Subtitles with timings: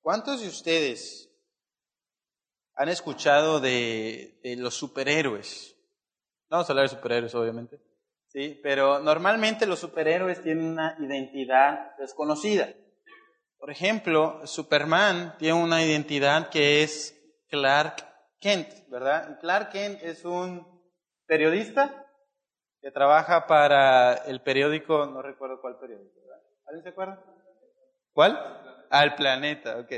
[0.00, 1.30] ¿Cuántos de ustedes
[2.74, 5.76] han escuchado de, los superhéroes?
[6.48, 7.80] Vamos a hablar de superhéroes, obviamente.
[8.28, 12.68] Sí, pero normalmente los superhéroes tienen una identidad desconocida.
[13.58, 17.14] Por ejemplo, Superman tiene una identidad que es
[17.48, 18.06] Clark
[18.38, 19.40] Kent, ¿verdad?
[19.40, 20.64] Clark Kent es un
[21.26, 22.06] periodista
[22.80, 26.42] que trabaja para el periódico, no recuerdo cuál periódico, ¿verdad?
[26.66, 27.24] ¿Alguien se acuerda?
[28.12, 28.77] ¿Cuál?
[28.90, 29.92] Al Planeta, ok.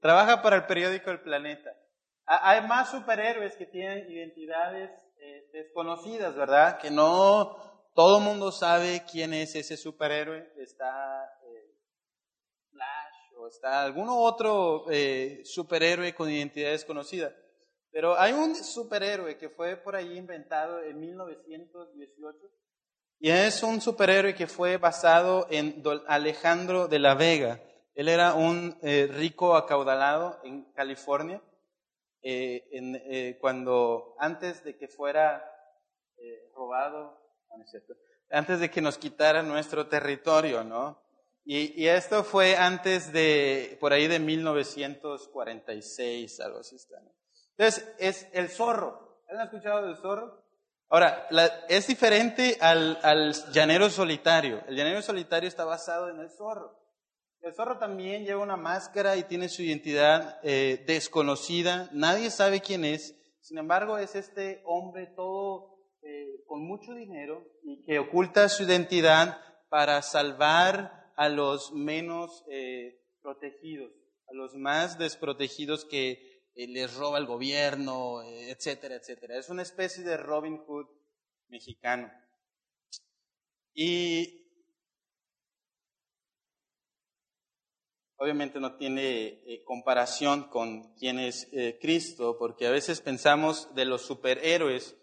[0.00, 1.70] Trabaja para el periódico El Planeta.
[2.24, 6.78] Hay más superhéroes que tienen identidades eh, desconocidas, ¿verdad?
[6.78, 7.56] Que no
[7.94, 10.52] todo mundo sabe quién es ese superhéroe.
[10.56, 11.74] Está eh,
[12.70, 17.32] Flash o está algún otro eh, superhéroe con identidad desconocida.
[17.90, 22.38] Pero hay un superhéroe que fue por ahí inventado en 1918
[23.24, 27.62] y es un superhéroe que fue basado en Alejandro de la Vega.
[27.94, 31.42] Él era un rico acaudalado en California
[32.24, 35.44] eh, eh, cuando antes de que fuera
[36.16, 37.20] eh, robado,
[38.30, 41.02] antes de que nos quitara nuestro territorio, ¿no?
[41.44, 47.02] Y, esto fue antes de, por ahí de 1946, algo así está.
[47.56, 49.24] Entonces, es el zorro.
[49.28, 50.44] ¿Han escuchado del zorro?
[50.88, 51.26] Ahora,
[51.68, 54.62] es diferente al llanero solitario.
[54.68, 56.80] El llanero solitario está basado en el zorro.
[57.42, 62.84] El zorro también lleva una máscara y tiene su identidad eh, desconocida, nadie sabe quién
[62.84, 68.62] es, sin embargo es este hombre todo eh, con mucho dinero y que oculta su
[68.62, 73.90] identidad para salvar a los menos eh, protegidos,
[74.28, 79.36] a los más desprotegidos que les roba el gobierno, etcétera, etcétera.
[79.36, 80.86] Es una especie de Robin Hood
[81.48, 82.08] mexicano.
[83.74, 84.41] Y
[88.22, 93.84] obviamente no tiene eh, comparación con quién es eh, Cristo, porque a veces pensamos de
[93.84, 94.94] los superhéroes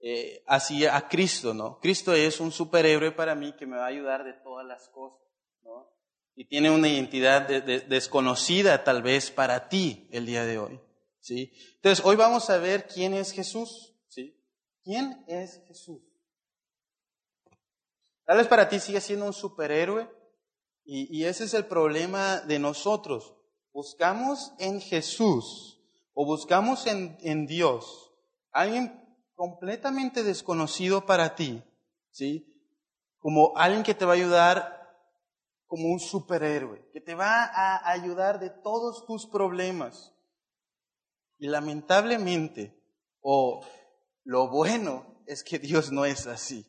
[0.00, 1.78] eh, hacia a Cristo, ¿no?
[1.80, 5.20] Cristo es un superhéroe para mí que me va a ayudar de todas las cosas,
[5.62, 5.92] ¿no?
[6.36, 10.80] Y tiene una identidad desconocida tal vez para ti el día de hoy,
[11.20, 11.52] ¿sí?
[11.74, 14.42] Entonces, hoy vamos a ver quién es Jesús, ¿sí?
[14.82, 16.00] ¿Quién es Jesús?
[18.24, 20.08] Tal vez para ti sigue siendo un superhéroe,
[20.84, 23.34] y, ese es el problema de nosotros.
[23.72, 25.80] Buscamos en Jesús
[26.12, 28.04] o buscamos en, en Dios
[28.54, 31.62] alguien completamente desconocido para ti,
[32.10, 32.46] ¿sí?
[33.18, 34.84] Como alguien que te va a ayudar
[35.66, 40.14] como un superhéroe, que te va a ayudar de todos tus problemas.
[41.38, 42.80] Y lamentablemente,
[43.20, 43.66] o
[44.22, 46.64] lo bueno es que Dios no es así,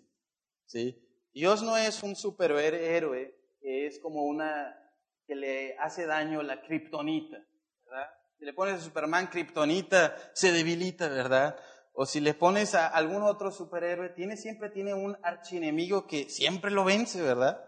[0.66, 1.00] ¿sí?
[1.34, 4.80] Dios no es un superhéroe es como una
[5.26, 7.38] que le hace daño la kriptonita,
[7.86, 8.10] ¿verdad?
[8.38, 11.58] Si le pones a Superman kriptonita, se debilita, ¿verdad?
[11.94, 16.70] O si le pones a algún otro superhéroe, tiene, siempre tiene un archienemigo que siempre
[16.70, 17.64] lo vence, ¿verdad?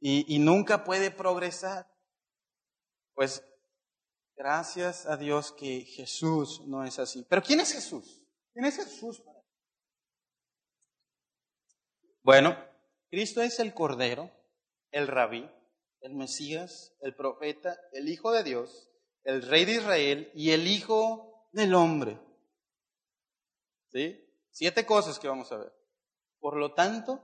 [0.00, 1.86] Y, y nunca puede progresar.
[3.14, 3.46] Pues
[4.34, 7.24] gracias a Dios que Jesús no es así.
[7.28, 8.22] Pero ¿quién es Jesús?
[8.52, 9.22] ¿Quién es Jesús?
[12.22, 12.56] Bueno,
[13.10, 14.35] Cristo es el Cordero
[14.96, 15.46] el rabí,
[16.00, 18.90] el Mesías, el profeta, el Hijo de Dios,
[19.24, 22.18] el Rey de Israel y el Hijo del Hombre.
[23.92, 24.18] ¿Sí?
[24.50, 25.72] Siete cosas que vamos a ver.
[26.38, 27.22] Por lo tanto,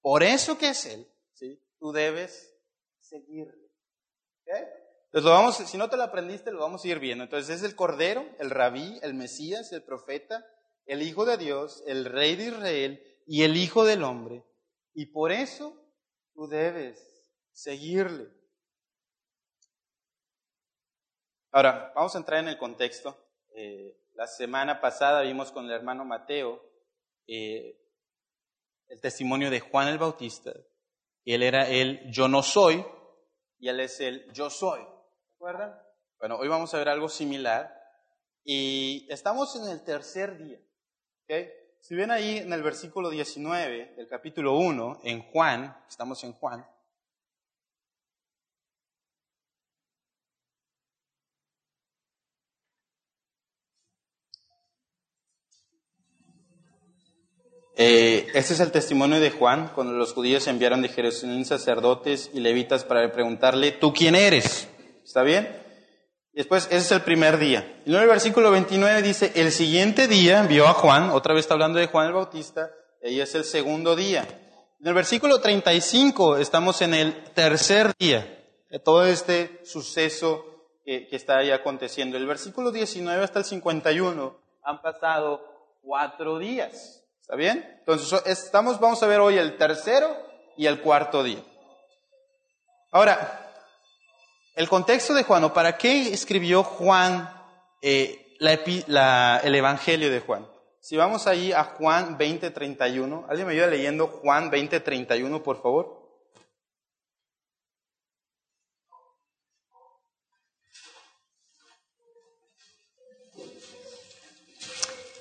[0.00, 1.60] por eso que es Él, ¿sí?
[1.80, 2.56] tú debes
[3.00, 3.68] seguirle.
[4.46, 7.24] Entonces lo vamos, si no te lo aprendiste, lo vamos a ir viendo.
[7.24, 10.46] Entonces es el Cordero, el Rabí, el Mesías, el Profeta,
[10.86, 14.44] el Hijo de Dios, el Rey de Israel y el Hijo del Hombre.
[14.94, 15.79] Y por eso
[16.34, 18.28] Tú debes seguirle.
[21.52, 23.16] Ahora, vamos a entrar en el contexto.
[23.54, 26.62] Eh, la semana pasada vimos con el hermano Mateo
[27.26, 27.80] eh,
[28.88, 30.52] el testimonio de Juan el Bautista.
[31.24, 32.84] Él era el yo no soy
[33.58, 34.80] y él es el yo soy.
[35.34, 35.80] ¿Recuerdan?
[36.18, 37.72] Bueno, hoy vamos a ver algo similar
[38.44, 40.58] y estamos en el tercer día.
[41.24, 41.48] ¿okay?
[41.80, 46.64] Si ven ahí en el versículo 19 del capítulo 1, en Juan, estamos en Juan,
[57.82, 62.40] Eh, este es el testimonio de Juan, cuando los judíos enviaron de Jerusalén sacerdotes y
[62.40, 64.68] levitas para preguntarle, ¿tú quién eres?
[65.02, 65.69] ¿Está bien?
[66.32, 67.82] Después, ese es el primer día.
[67.84, 71.54] Y luego el versículo 29 dice, el siguiente día vio a Juan, otra vez está
[71.54, 72.70] hablando de Juan el Bautista,
[73.02, 74.26] y es el segundo día.
[74.80, 78.38] En el versículo 35 estamos en el tercer día.
[78.84, 80.44] todo este suceso
[80.84, 82.16] que, está ahí aconteciendo.
[82.16, 85.44] El versículo 19 hasta el 51 han pasado
[85.82, 87.04] cuatro días.
[87.20, 87.76] ¿Está bien?
[87.80, 90.16] Entonces, estamos, vamos a ver hoy el tercero
[90.56, 91.42] y el cuarto día.
[92.90, 93.49] Ahora,
[94.60, 97.30] el contexto de Juan, para qué escribió Juan
[97.80, 100.46] eh, el Evangelio de Juan.
[100.80, 105.98] Si vamos ahí a Juan 20:31, ¿alguien me ayuda leyendo Juan 20:31, por favor?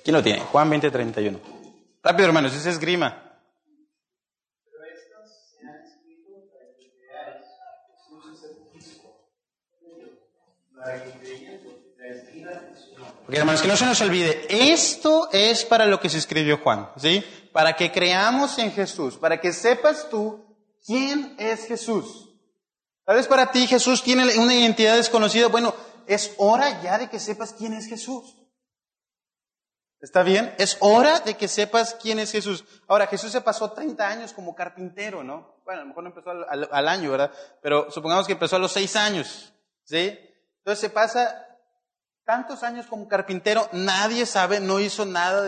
[0.03, 0.41] ¿Quién lo tiene?
[0.41, 1.39] Juan 20:31.
[2.03, 3.28] Rápido, hermanos, ese es grima.
[13.25, 16.89] Porque hermanos, que no se nos olvide, esto es para lo que se escribió Juan,
[16.97, 17.23] ¿sí?
[17.51, 20.45] Para que creamos en Jesús, para que sepas tú
[20.85, 22.29] quién es Jesús.
[23.05, 25.47] Tal vez para ti Jesús tiene una identidad desconocida.
[25.47, 25.75] Bueno,
[26.07, 28.35] es hora ya de que sepas quién es Jesús.
[30.01, 30.55] ¿Está bien?
[30.57, 32.63] Es hora de que sepas quién es Jesús.
[32.87, 35.61] Ahora, Jesús se pasó 30 años como carpintero, ¿no?
[35.65, 37.31] Bueno, a lo mejor no empezó al, al año, ¿verdad?
[37.61, 39.53] Pero supongamos que empezó a los 6 años,
[39.83, 40.17] ¿sí?
[40.69, 41.47] Entonces se pasa
[42.25, 45.41] tantos años como carpintero, nadie sabe, no hizo nada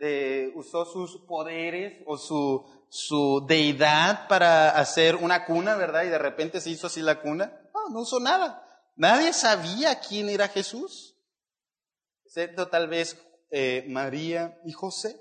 [0.00, 6.02] de, usó sus poderes o su, deidad para hacer una cuna, ¿verdad?
[6.02, 7.56] Y de repente se hizo así la cuna.
[7.72, 8.90] No, no usó nada.
[8.96, 11.16] Nadie sabía quién era Jesús,
[12.24, 15.16] excepto tal vez eh, María y José.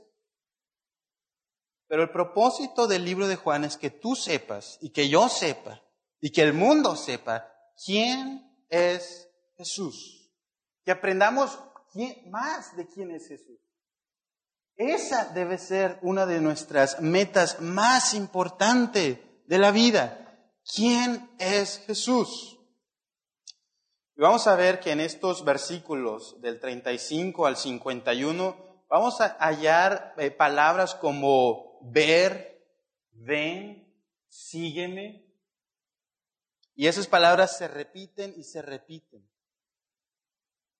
[1.87, 5.83] Pero el propósito del libro de Juan es que tú sepas y que yo sepa
[6.19, 7.47] y que el mundo sepa
[7.85, 9.24] quién es
[9.57, 10.25] Jesús
[10.85, 11.59] que aprendamos
[12.27, 13.59] más de quién es Jesús.
[14.75, 20.51] Esa debe ser una de nuestras metas más importantes de la vida.
[20.75, 22.59] ¿Quién es Jesús?
[24.17, 30.13] Y vamos a ver que en estos versículos del 35 al 51 vamos a hallar
[30.17, 32.61] eh, palabras como ver,
[33.11, 33.93] ven,
[34.27, 35.25] sígueme.
[36.75, 39.25] Y esas palabras se repiten y se repiten.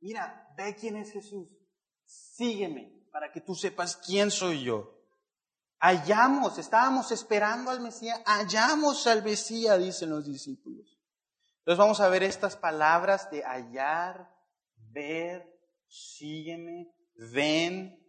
[0.05, 1.49] Mira, ve quién es Jesús.
[2.05, 5.03] Sígueme para que tú sepas quién soy yo.
[5.79, 10.99] Hallamos, estábamos esperando al Mesías, hallamos al Mesías, dicen los discípulos.
[11.57, 14.31] Entonces vamos a ver estas palabras de hallar,
[14.75, 16.93] ver, sígueme,
[17.33, 17.99] ven.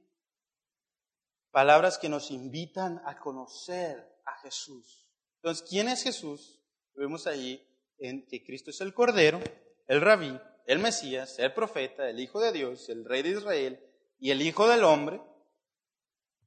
[1.51, 5.09] Palabras que nos invitan a conocer a Jesús.
[5.37, 6.63] Entonces, ¿quién es Jesús?
[6.95, 7.67] Vemos ahí
[7.97, 9.41] en que Cristo es el Cordero,
[9.87, 13.81] el Rabí, el Mesías, el profeta, el Hijo de Dios, el Rey de Israel
[14.19, 15.21] y el Hijo del Hombre.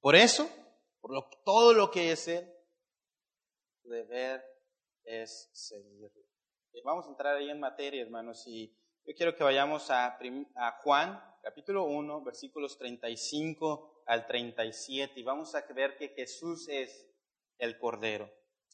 [0.02, 0.50] Por eso,
[1.00, 1.12] por
[1.46, 2.48] todo lo que es Él,
[3.82, 4.44] su deber
[5.04, 6.12] es seguirlo.
[6.84, 8.74] Vamos a entrar ahí en materia, hermanos, y
[9.06, 10.18] yo quiero que vayamos a,
[10.56, 17.06] a Juan, capítulo 1, versículos 35 al 37, y vamos a ver que Jesús es
[17.58, 18.32] el Cordero.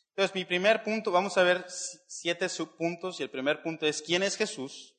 [0.09, 4.24] Entonces, mi primer punto, vamos a ver siete subpuntos, y el primer punto es, ¿quién
[4.24, 4.94] es Jesús?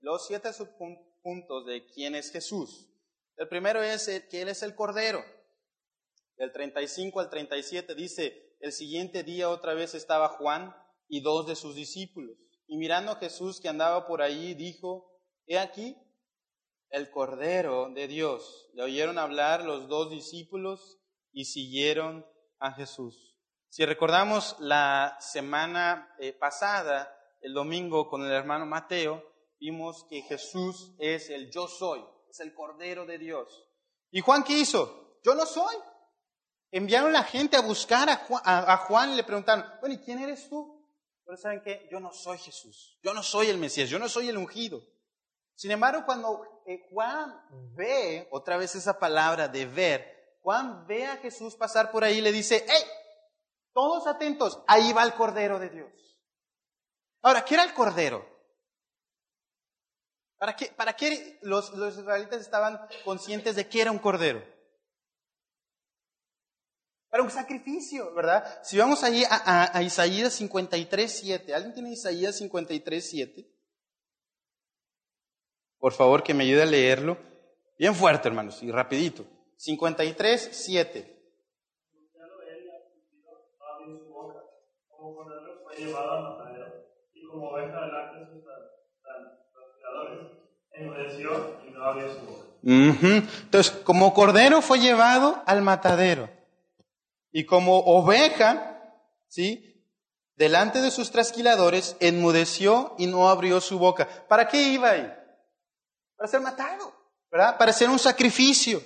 [0.00, 2.88] Los siete subpuntos de quién es Jesús.
[3.36, 5.24] El primero es que Él es el Cordero.
[6.36, 10.74] Del 35 al 37 dice, el siguiente día otra vez estaba Juan
[11.08, 12.36] y dos de sus discípulos.
[12.66, 15.10] Y mirando a Jesús que andaba por ahí, dijo,
[15.46, 15.96] he aquí
[16.90, 18.70] el Cordero de Dios.
[18.74, 20.98] Le oyeron hablar los dos discípulos
[21.32, 22.26] y siguieron
[22.58, 23.36] a Jesús.
[23.68, 29.29] Si recordamos la semana eh, pasada, el domingo con el hermano Mateo,
[29.60, 33.64] vimos que Jesús es el yo soy, es el Cordero de Dios.
[34.10, 35.18] ¿Y Juan qué hizo?
[35.22, 35.76] Yo no soy.
[36.72, 40.80] Enviaron la gente a buscar a Juan, y le preguntaron, bueno, ¿y quién eres tú?
[41.24, 44.28] Pero saben que yo no soy Jesús, yo no soy el Mesías, yo no soy
[44.28, 44.82] el ungido.
[45.54, 47.34] Sin embargo, cuando eh, Juan
[47.74, 52.22] ve otra vez esa palabra de ver, Juan ve a Jesús pasar por ahí y
[52.22, 52.82] le dice, hey,
[53.72, 55.92] todos atentos, ahí va el Cordero de Dios.
[57.22, 58.24] Ahora, ¿qué era el Cordero?
[60.40, 64.42] ¿Para qué, para qué los, israelitas estaban conscientes de que era un cordero?
[67.10, 68.58] Para un sacrificio, ¿verdad?
[68.62, 71.54] Si vamos allí a, a, Isaías 53, 7.
[71.54, 73.50] ¿Alguien tiene Isaías 53, 7?
[75.78, 77.18] Por favor, que me ayude a leerlo.
[77.78, 79.26] Bien fuerte, hermanos, y rapidito.
[79.56, 81.20] 53, 7.
[87.12, 87.52] y como
[92.62, 96.28] Entonces, como cordero fue llevado al matadero.
[97.32, 98.82] Y como oveja,
[99.28, 99.70] ¿sí?
[100.40, 104.08] delante de sus trasquiladores, enmudeció y no abrió su boca.
[104.26, 105.12] ¿Para qué iba ahí?
[106.16, 106.94] Para ser matado,
[107.30, 107.58] ¿verdad?
[107.58, 108.82] Para ser un sacrificio.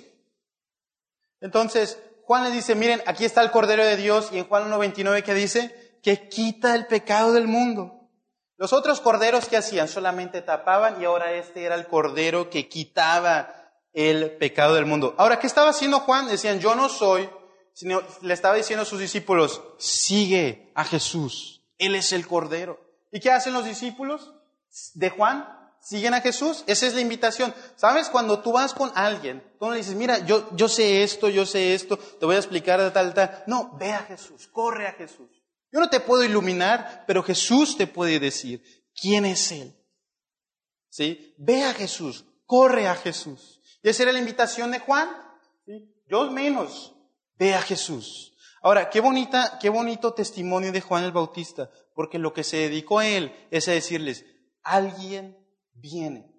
[1.39, 5.23] Entonces, Juan le dice, miren, aquí está el Cordero de Dios y en Juan 1.29
[5.23, 7.94] que dice que quita el pecado del mundo.
[8.57, 13.53] Los otros corderos que hacían solamente tapaban y ahora este era el cordero que quitaba
[13.91, 15.13] el pecado del mundo.
[15.17, 16.27] Ahora, ¿qué estaba haciendo Juan?
[16.27, 17.29] Decían, yo no soy,
[17.73, 22.79] sino le estaba diciendo a sus discípulos, sigue a Jesús, Él es el Cordero.
[23.11, 24.33] ¿Y qué hacen los discípulos
[24.93, 25.47] de Juan?
[25.81, 27.53] Siguen a Jesús, esa es la invitación.
[27.75, 28.09] ¿Sabes?
[28.09, 31.45] Cuando tú vas con alguien, tú no le dices, mira, yo, yo sé esto, yo
[31.45, 33.43] sé esto, te voy a explicar de tal, tal.
[33.47, 35.34] No, ve a Jesús, corre a Jesús.
[35.71, 38.63] Yo no te puedo iluminar, pero Jesús te puede decir
[38.99, 39.75] quién es Él.
[40.89, 41.35] ¿Sí?
[41.37, 43.61] Ve a Jesús, corre a Jesús.
[43.83, 45.09] Y esa era la invitación de Juan.
[45.65, 45.91] ¿Sí?
[46.07, 46.93] Yo menos,
[47.37, 48.33] Ve a Jesús.
[48.61, 52.99] Ahora, qué bonita, qué bonito testimonio de Juan el Bautista, porque lo que se dedicó
[52.99, 54.25] a él es a decirles,
[54.63, 55.37] alguien
[55.73, 56.33] viene,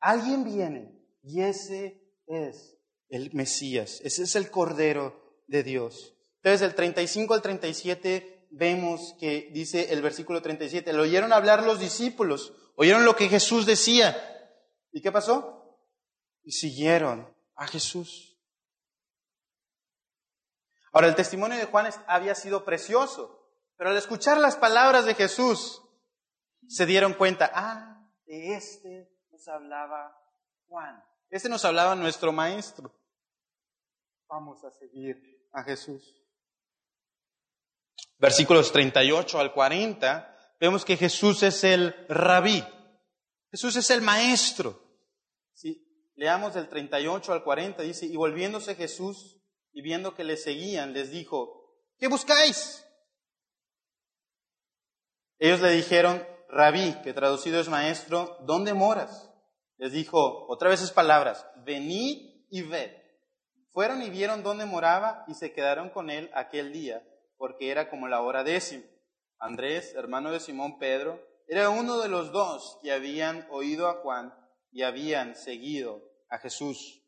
[0.00, 0.92] alguien viene,
[1.22, 2.76] y ese es
[3.08, 6.14] el Mesías, ese es el Cordero de Dios.
[6.36, 11.80] Entonces, del 35 al 37 vemos que dice el versículo 37, lo oyeron hablar los
[11.80, 14.16] discípulos, oyeron lo que Jesús decía.
[14.92, 15.78] ¿Y qué pasó?
[16.44, 18.38] Y siguieron a Jesús.
[20.92, 25.82] Ahora, el testimonio de Juan había sido precioso, pero al escuchar las palabras de Jesús,
[26.68, 30.16] se dieron cuenta, ah, de este nos hablaba
[30.68, 32.94] Juan, este nos hablaba nuestro maestro.
[34.28, 36.23] Vamos a seguir a Jesús.
[38.18, 42.64] Versículos 38 al 40, vemos que Jesús es el rabí,
[43.50, 44.82] Jesús es el maestro.
[45.52, 49.40] Si leamos del 38 al 40, dice, y volviéndose Jesús
[49.72, 52.84] y viendo que le seguían, les dijo, ¿qué buscáis?
[55.38, 59.30] Ellos le dijeron, rabí, que traducido es maestro, ¿dónde moras?
[59.76, 62.90] Les dijo, otra vez es palabras, venid y ved.
[63.72, 67.02] Fueron y vieron dónde moraba y se quedaron con él aquel día,
[67.44, 68.84] porque era como la hora décima.
[69.38, 74.32] Andrés, hermano de Simón Pedro, era uno de los dos que habían oído a Juan
[74.72, 77.02] y habían seguido a Jesús.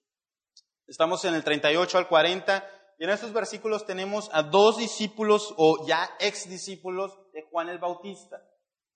[0.87, 5.87] Estamos en el 38 al 40 y en estos versículos tenemos a dos discípulos o
[5.87, 8.37] ya ex discípulos de Juan el Bautista.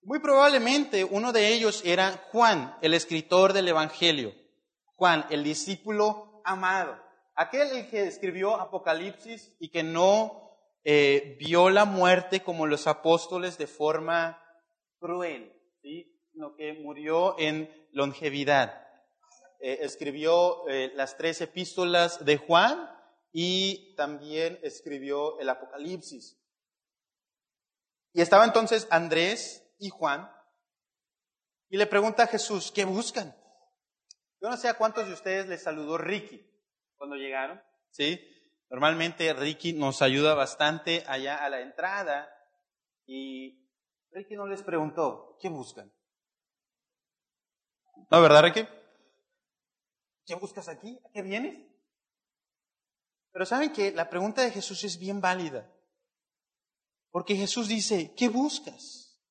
[0.03, 4.31] Muy probablemente uno de ellos era Juan, el escritor del Evangelio.
[4.95, 6.95] Juan, el discípulo amado.
[7.33, 10.50] Aquel que escribió Apocalipsis y que no
[10.83, 14.43] eh, vio la muerte como los apóstoles de forma
[14.99, 18.87] cruel, sino que murió en longevidad.
[19.59, 22.89] Eh, escribió eh, las tres epístolas de Juan
[23.31, 26.37] y también escribió el Apocalipsis.
[28.13, 30.31] Y estaba entonces Andrés y Juan
[31.69, 33.35] y le pregunta a Jesús, ¿qué buscan?
[34.41, 36.45] Yo no sé a cuántos de ustedes les saludó Ricky
[36.97, 37.61] cuando llegaron,
[37.91, 38.19] ¿sí?
[38.71, 42.33] Normalmente Ricky nos ayuda bastante allá a la entrada
[43.05, 43.67] y
[44.11, 45.91] Ricky no les preguntó, ¿qué buscan?
[48.09, 48.65] ¿No, verdad, Ricky?
[50.25, 50.97] ¿Qué buscas aquí?
[51.03, 51.69] ¿A qué vienes?
[53.33, 55.69] Pero saben que la pregunta de Jesús es bien válida.
[57.09, 59.21] Porque Jesús dice, ¿qué buscas?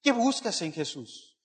[0.00, 1.38] ¿Qué buscas en Jesús?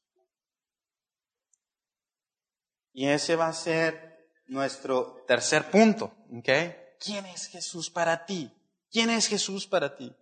[2.94, 6.16] Y ese va a ser nuestro tercer punto.
[7.00, 8.52] ¿Quién es Jesús para ti?
[8.92, 10.16] ¿Quién es Jesús para ti?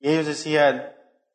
[0.00, 0.94] Y ellos decían,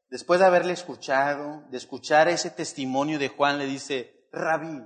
[0.09, 4.83] después de haberle escuchado, de escuchar ese testimonio de Juan, le dice, rabí.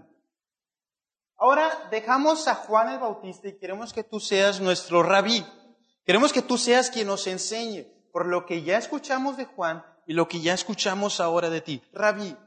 [1.36, 5.46] Ahora dejamos a Juan el Bautista y queremos que tú seas nuestro rabí.
[6.06, 10.14] Queremos que tú seas quien nos enseñe por lo que ya escuchamos de Juan y
[10.14, 11.84] lo que ya escuchamos ahora de ti.
[11.92, 12.38] Rabí,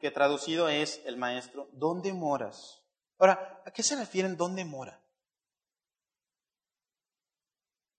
[0.00, 2.79] que traducido es el maestro, ¿dónde moras?
[3.20, 4.98] Ahora, ¿a qué se refieren dónde mora?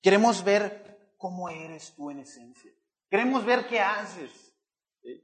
[0.01, 2.71] Queremos ver cómo eres tú en esencia.
[3.07, 4.31] Queremos ver qué haces.
[5.03, 5.19] Eh,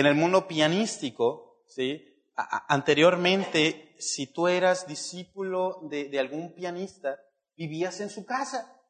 [0.00, 2.12] en el mundo pianístico, ¿sí?
[2.34, 7.20] anteriormente, si tú eras discípulo de, algún pianista,
[7.56, 8.82] vivías en su casa.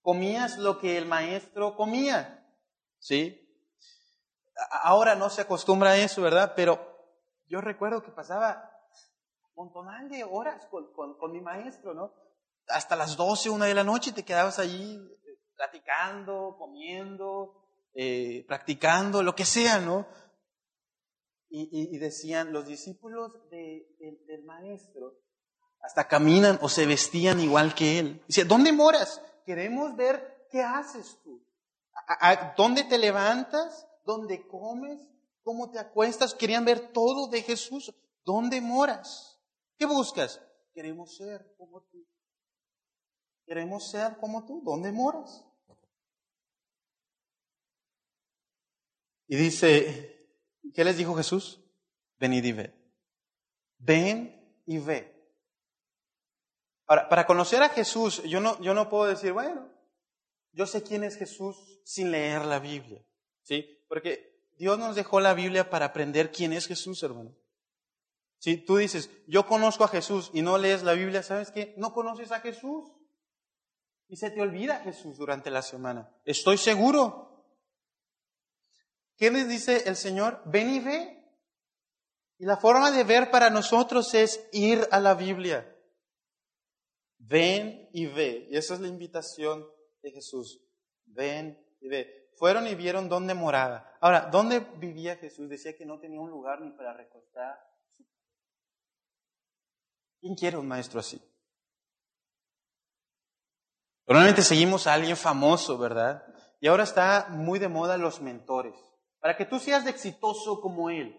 [0.00, 2.46] Comías lo que el maestro comía,
[2.98, 3.40] ¿sí?
[4.82, 6.54] Ahora no se acostumbra a eso, ¿verdad?
[6.56, 6.93] Pero
[7.48, 8.70] yo recuerdo que pasaba
[9.54, 12.12] un montón de horas con, con, con, mi maestro, ¿no?
[12.68, 19.22] Hasta las 12, una de la noche te quedabas allí eh, platicando, comiendo, eh, practicando,
[19.22, 20.06] lo que sea, ¿no?
[21.56, 25.14] Y, decían, los discípulos del maestro
[25.84, 28.24] hasta caminan o se vestían igual que él.
[28.26, 29.22] Dice, ¿dónde moras?
[29.46, 31.46] Queremos ver qué haces tú.
[32.08, 33.86] ¿A, dónde te levantas?
[34.04, 35.00] ¿Dónde comes?
[35.44, 36.34] ¿Cómo te acuestas?
[36.34, 37.94] Querían ver todo de Jesús.
[38.24, 39.38] ¿Dónde moras?
[39.76, 40.40] ¿Qué buscas?
[40.72, 42.04] Queremos ser como tú.
[43.46, 44.62] Queremos ser como tú.
[44.64, 45.46] ¿Dónde moras?
[49.26, 50.28] Y dice,
[50.74, 51.60] ¿qué les dijo Jesús?
[52.18, 52.74] Venid y ve.
[53.78, 55.14] Ven y ve.
[56.86, 59.70] Ahora, para conocer a Jesús, yo no, yo no puedo decir, bueno,
[60.52, 63.04] yo sé quién es Jesús sin leer la Biblia,
[63.42, 63.84] ¿sí?
[63.88, 67.34] Porque Dios nos dejó la Biblia para aprender quién es Jesús, hermano.
[68.38, 71.74] Si tú dices, yo conozco a Jesús y no lees la Biblia, ¿sabes qué?
[71.78, 72.90] No conoces a Jesús.
[74.06, 76.12] Y se te olvida Jesús durante la semana.
[76.24, 77.46] Estoy seguro.
[79.16, 80.42] ¿Qué les dice el Señor?
[80.44, 81.24] Ven y ve.
[82.38, 85.74] Y la forma de ver para nosotros es ir a la Biblia.
[87.18, 88.48] Ven y ve.
[88.50, 89.66] Y esa es la invitación
[90.02, 90.60] de Jesús.
[91.06, 92.23] Ven y ve.
[92.36, 93.96] Fueron y vieron dónde moraba.
[94.00, 95.48] Ahora, ¿dónde vivía Jesús?
[95.48, 97.58] Decía que no tenía un lugar ni para recostar.
[100.20, 101.20] ¿Quién quiere un maestro así?
[104.06, 106.24] Normalmente seguimos a alguien famoso, ¿verdad?
[106.60, 108.74] Y ahora está muy de moda los mentores.
[109.20, 111.18] Para que tú seas exitoso como él.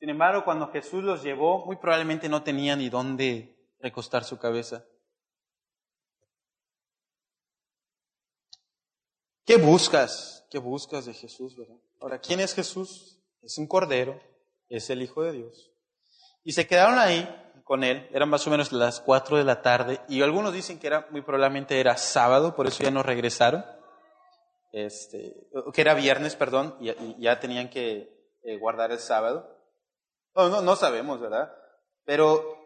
[0.00, 4.84] Sin embargo, cuando Jesús los llevó, muy probablemente no tenía ni dónde recostar su cabeza.
[9.44, 10.46] ¿Qué buscas?
[10.50, 11.76] ¿Qué buscas de Jesús, verdad?
[12.00, 13.18] Ahora, ¿quién es Jesús?
[13.42, 14.20] Es un cordero,
[14.68, 15.72] es el Hijo de Dios.
[16.44, 17.28] Y se quedaron ahí
[17.64, 20.86] con él, eran más o menos las cuatro de la tarde, y algunos dicen que
[20.86, 23.64] era, muy probablemente era sábado, por eso ya no regresaron,
[24.72, 25.34] este,
[25.72, 29.58] que era viernes, perdón, y, ya tenían que eh, guardar el sábado.
[30.34, 31.52] No, no, no sabemos, ¿verdad?
[32.04, 32.58] Pero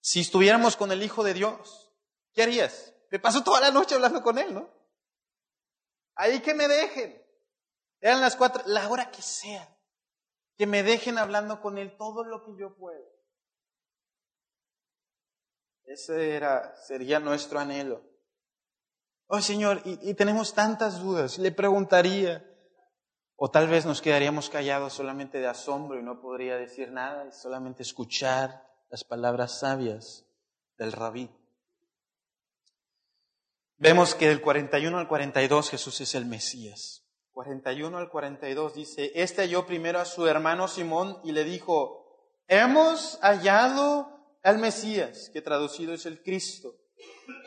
[0.00, 1.92] si estuviéramos con el Hijo de Dios,
[2.34, 2.92] ¿qué harías?
[3.10, 4.81] Me paso toda la noche hablando con Él, ¿no?
[6.14, 7.20] Ahí que me dejen.
[8.00, 9.68] Eran las cuatro, la hora que sea.
[10.56, 13.04] Que me dejen hablando con Él todo lo que yo puedo.
[15.84, 18.02] Ese era, sería nuestro anhelo.
[19.26, 21.38] Oh Señor, y, y tenemos tantas dudas.
[21.38, 22.44] Le preguntaría,
[23.36, 27.32] o tal vez nos quedaríamos callados solamente de asombro y no podría decir nada y
[27.32, 30.26] solamente escuchar las palabras sabias
[30.76, 31.30] del rabí.
[33.82, 37.04] Vemos que del 41 al 42 Jesús es el Mesías.
[37.32, 43.18] 41 al 42 dice, este halló primero a su hermano Simón y le dijo, hemos
[43.22, 46.76] hallado al Mesías, que traducido es el Cristo.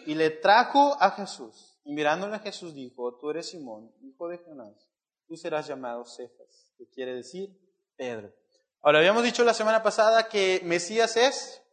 [0.05, 1.79] Y le trajo a Jesús.
[1.85, 4.89] Y mirándole a Jesús dijo, tú eres Simón, hijo de Jonás,
[5.29, 7.57] tú serás llamado Cefas, que quiere decir
[7.95, 8.33] Pedro.
[8.81, 11.63] Ahora, habíamos dicho la semana pasada que Mesías es,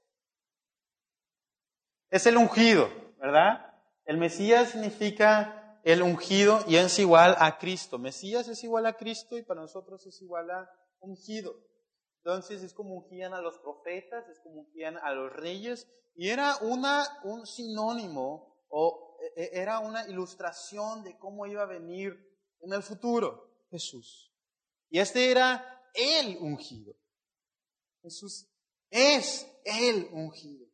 [2.10, 3.71] es el ungido, ¿verdad?
[4.04, 7.98] El Mesías significa el ungido y es igual a Cristo.
[7.98, 10.68] Mesías es igual a Cristo y para nosotros es igual a
[11.00, 11.54] ungido.
[12.24, 16.56] Entonces es como ungían a los profetas, es como ungían a los reyes y era
[16.60, 22.12] una, un sinónimo o e, e, era una ilustración de cómo iba a venir
[22.60, 24.32] en el futuro Jesús.
[24.88, 26.94] Y este era el ungido.
[28.02, 28.48] Jesús
[28.90, 30.71] es el ungido.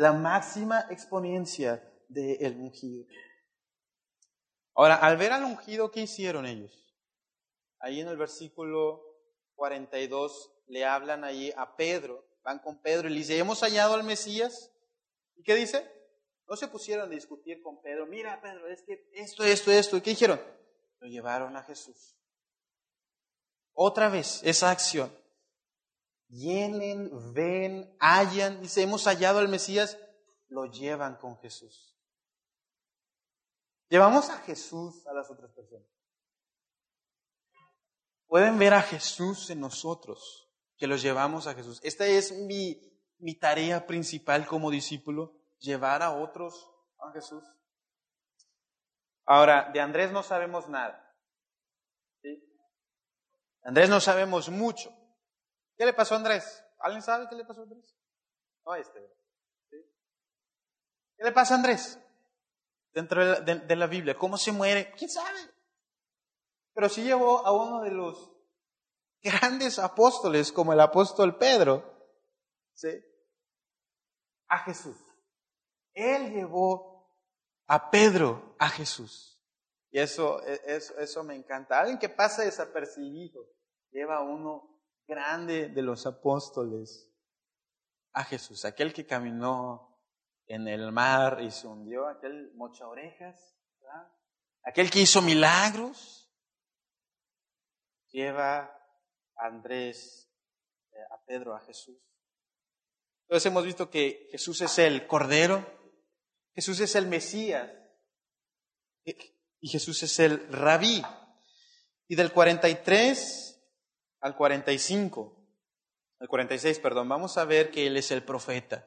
[0.00, 3.04] La máxima exponencia del ungido.
[4.74, 6.96] Ahora, al ver al ungido, ¿qué hicieron ellos?
[7.80, 9.02] Ahí en el versículo
[9.56, 14.02] 42 le hablan ahí a Pedro, van con Pedro y le dicen, hemos hallado al
[14.02, 14.72] Mesías.
[15.36, 15.86] ¿Y qué dice?
[16.48, 19.98] No se pusieron a discutir con Pedro, mira Pedro, es que esto, esto, esto.
[19.98, 20.40] ¿Y qué dijeron?
[21.00, 22.16] Lo llevaron a Jesús.
[23.74, 25.12] Otra vez, esa acción
[26.30, 29.98] vienen, ven, hallan, dice, hemos hallado al Mesías,
[30.48, 31.98] lo llevan con Jesús.
[33.88, 35.86] Llevamos a Jesús a las otras personas.
[38.26, 41.80] Pueden ver a Jesús en nosotros, que los llevamos a Jesús.
[41.82, 42.80] Esta es mi,
[43.18, 47.42] mi tarea principal como discípulo, llevar a otros a Jesús.
[49.26, 51.12] Ahora, de Andrés no sabemos nada.
[52.22, 52.40] ¿sí?
[53.64, 54.96] Andrés no sabemos mucho.
[55.80, 56.62] ¿Qué le pasó a Andrés?
[56.80, 57.96] ¿Alguien sabe qué le pasó a Andrés?
[58.66, 59.00] No, este.
[59.70, 61.98] ¿Qué le pasa a Andrés?
[62.92, 64.14] Dentro de la, Biblia.
[64.14, 64.92] ¿Cómo se muere?
[64.98, 65.38] ¿Quién sabe?
[66.74, 68.30] Pero sí llevó a uno de los
[69.22, 71.90] grandes apóstoles, como el apóstol Pedro,
[72.74, 73.02] ¿sí?
[74.48, 74.98] a Jesús.
[75.94, 77.10] Él llevó
[77.68, 79.42] a Pedro a Jesús.
[79.90, 81.80] Y eso, e, eso, eso me encanta.
[81.80, 83.46] Alguien que pasa desapercibido
[83.90, 84.69] lleva a uno
[85.10, 87.12] grande de los apóstoles
[88.12, 90.00] a Jesús, aquel que caminó
[90.46, 93.56] en el mar y se hundió, aquel mocha orejas,
[94.62, 96.32] aquel que hizo milagros,
[98.12, 98.60] lleva
[99.36, 100.32] a Andrés,
[100.92, 101.98] eh, a Pedro, a Jesús.
[103.22, 105.66] Entonces hemos visto que Jesús es el Cordero,
[106.54, 107.70] Jesús es el Mesías
[109.04, 111.02] y Jesús es el Rabí.
[112.08, 113.49] Y del 43
[114.20, 115.36] al 45,
[116.20, 118.86] al 46, perdón, vamos a ver que Él es el profeta.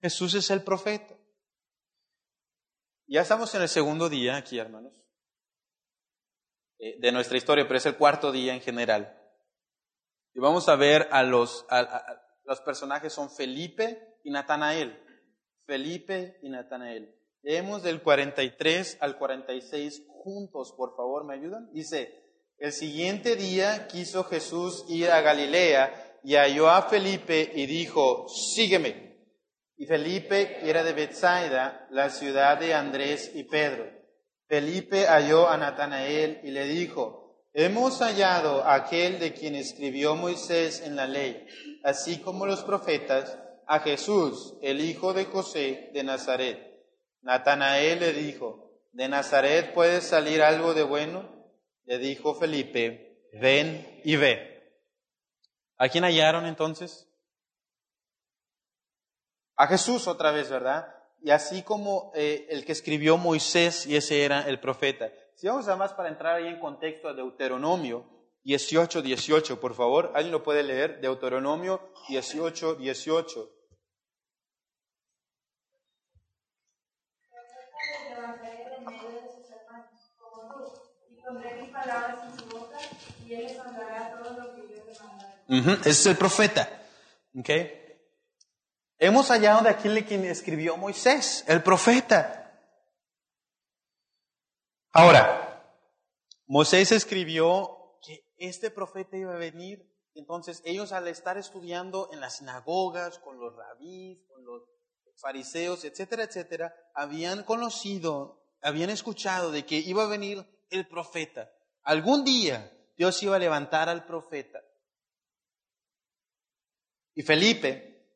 [0.00, 1.16] Jesús es el profeta.
[3.06, 4.92] Ya estamos en el segundo día aquí, hermanos,
[6.78, 9.18] eh, de nuestra historia, pero es el cuarto día en general.
[10.34, 11.66] Y vamos a ver a los,
[12.44, 15.02] los personajes son Felipe y Natanael.
[15.64, 17.14] Felipe y Natanael.
[17.42, 21.72] Leemos del 43 al 46 juntos, por favor, ¿me ayudan?
[21.72, 22.27] Dice,
[22.58, 29.16] el siguiente día quiso Jesús ir a Galilea y halló a Felipe y dijo, sígueme.
[29.76, 33.86] Y Felipe era de Bethsaida, la ciudad de Andrés y Pedro.
[34.48, 40.80] Felipe halló a Natanael y le dijo, hemos hallado a aquel de quien escribió Moisés
[40.80, 41.46] en la ley,
[41.84, 46.58] así como los profetas, a Jesús, el hijo de José de Nazaret.
[47.20, 51.37] Natanael le dijo, ¿de Nazaret puede salir algo de bueno?
[51.88, 54.76] Le dijo Felipe, ven y ve.
[55.78, 57.08] ¿A quién hallaron entonces?
[59.56, 60.94] A Jesús otra vez, ¿verdad?
[61.22, 65.10] Y así como eh, el que escribió Moisés, y ese era el profeta.
[65.34, 68.04] Si vamos además para entrar ahí en contexto a Deuteronomio
[68.44, 73.50] 18, 18, por favor, alguien lo puede leer, Deuteronomio 18, 18.
[85.48, 86.68] Ese es el profeta.
[88.98, 92.60] Hemos hallado de aquel quien escribió Moisés, el profeta.
[94.92, 95.72] Ahora,
[96.46, 99.88] Moisés escribió que este profeta iba a venir.
[100.14, 104.62] Entonces, ellos al estar estudiando en las sinagogas, con los rabís, con los
[105.20, 111.50] fariseos, etcétera, etcétera, habían conocido, habían escuchado de que iba a venir el profeta.
[111.88, 114.62] Algún día Dios iba a levantar al profeta.
[117.14, 118.06] Y Felipe,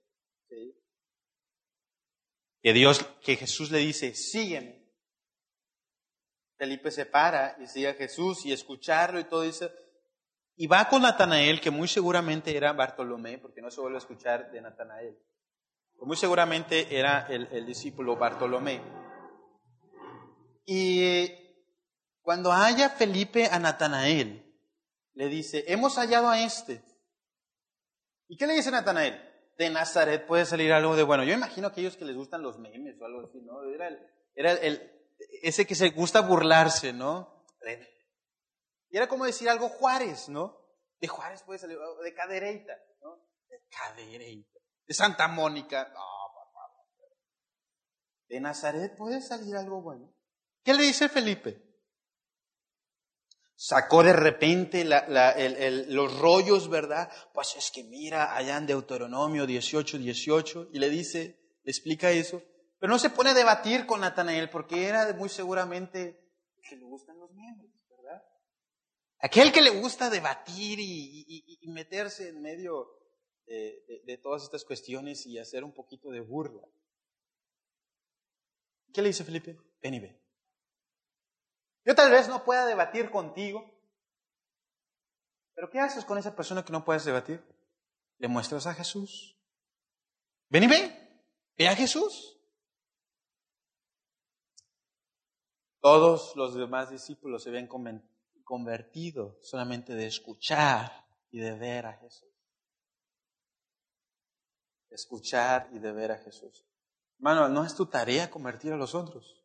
[2.60, 4.86] que Dios, que Jesús le dice, sígueme.
[6.58, 9.70] Felipe se para y sigue a Jesús y escucharlo y todo eso.
[10.54, 14.52] Y va con Natanael, que muy seguramente era Bartolomé, porque no se vuelve a escuchar
[14.52, 15.18] de Natanael.
[15.94, 18.82] Muy seguramente era el, el discípulo Bartolomé.
[20.66, 21.41] Y
[22.22, 24.48] cuando haya Felipe a Natanael,
[25.14, 26.82] le dice, hemos hallado a este.
[28.28, 29.28] ¿Y qué le dice Natanael?
[29.58, 31.24] De Nazaret puede salir algo de bueno.
[31.24, 33.62] Yo imagino a aquellos que les gustan los memes o algo así, ¿no?
[33.64, 33.98] Era, el,
[34.34, 34.90] era el,
[35.42, 37.44] ese que se gusta burlarse, ¿no?
[38.88, 40.58] Y era como decir algo Juárez, ¿no?
[41.00, 43.16] De Juárez puede salir, de Cadereyta, ¿no?
[43.48, 44.58] De Cadereyta.
[44.86, 45.92] De Santa Mónica,
[48.28, 50.14] De Nazaret puede salir algo bueno.
[50.64, 51.71] ¿Qué le dice Felipe?
[53.54, 57.10] Sacó de repente los rollos, ¿verdad?
[57.32, 62.42] Pues es que mira allá en Deuteronomio 18, 18, y le dice, le explica eso,
[62.78, 66.18] pero no se pone a debatir con Natanael porque era muy seguramente
[66.68, 68.22] que le gustan los miembros, ¿verdad?
[69.18, 72.86] Aquel que le gusta debatir y, meterse en medio
[73.46, 76.68] de, de todas estas cuestiones y hacer un poquito de burla.
[78.92, 79.56] ¿Qué le dice Felipe?
[79.80, 80.21] Ven y ven.
[81.84, 83.72] Yo tal vez no pueda debatir contigo,
[85.54, 87.44] pero ¿qué haces con esa persona que no puedes debatir?
[88.18, 89.36] Le muestras a Jesús.
[90.48, 91.24] Ven y ve,
[91.56, 92.38] ve a Jesús.
[95.80, 97.68] Todos los demás discípulos se ven
[98.44, 102.28] convertidos solamente de escuchar y de ver a Jesús.
[104.90, 106.64] Escuchar y de ver a Jesús.
[107.18, 109.41] Hermano, no es tu tarea convertir a los otros.